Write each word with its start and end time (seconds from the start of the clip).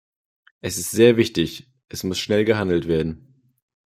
Es 0.61 0.79
ist 0.79 0.89
sehr 0.89 1.15
wichtig, 1.15 1.69
es 1.87 2.03
muss 2.03 2.17
schnell 2.17 2.43
gehandelt 2.43 2.87
werden. 2.87 3.35